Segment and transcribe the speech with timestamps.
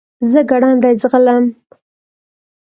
[0.31, 1.45] زه ګړندی ځغلم.